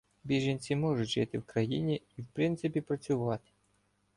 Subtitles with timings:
[0.23, 3.49] Біженці можуть жити в країні і, в принципі, працювати